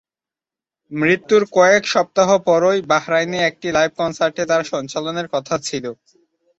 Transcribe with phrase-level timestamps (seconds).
[0.91, 5.91] মৃত্যুর কয়েক সপ্তাহ পরই বাহরাইনে একটি লাইভ কনসার্টে তার সঞ্চালনের কথা ছিলো।